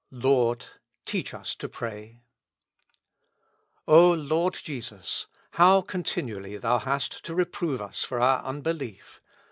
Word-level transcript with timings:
"Lord, 0.29 0.65
teach 1.05 1.31
us 1.31 1.53
to 1.57 1.69
pray." 1.69 2.23
O 3.87 4.11
Lord 4.11 4.55
Jesus! 4.55 5.27
how 5.51 5.81
continually 5.83 6.57
Thou 6.57 6.79
hast 6.79 7.21
to 7.23 7.35
re 7.35 7.45
prove 7.45 7.83
us 7.83 8.03
for 8.03 8.19
our 8.19 8.43
unbelief 8.43 9.21